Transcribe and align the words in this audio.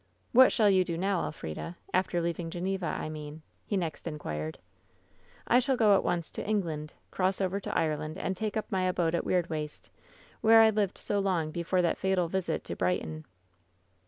"'What 0.31 0.51
shall 0.51 0.71
you 0.71 0.83
do 0.83 0.97
now. 0.97 1.21
Elf 1.25 1.43
rida?— 1.43 1.75
after 2.01 2.21
leaving 2.21 2.49
Geneva, 2.49 2.87
I 2.87 3.07
mean 3.07 3.35
V 3.35 3.41
he 3.67 3.77
next 3.77 4.07
inquired." 4.07 4.57
'I 5.47 5.59
shall 5.59 5.77
go 5.77 5.93
at 5.93 6.03
once 6.03 6.31
to 6.31 6.43
England, 6.43 6.93
cross 7.11 7.39
over 7.39 7.59
to 7.59 7.77
Ireland, 7.77 8.17
and 8.17 8.35
take 8.35 8.57
up 8.57 8.71
my 8.71 8.85
abode 8.87 9.13
at 9.13 9.25
Weirdwaste, 9.25 9.89
where 10.41 10.61
I 10.63 10.71
lived 10.71 10.97
so 10.97 11.19
long 11.19 11.51
before 11.51 11.83
that 11.83 11.99
fatal 11.99 12.27
visit 12.27 12.63
to 12.63 12.75
Brighton.' 12.75 13.25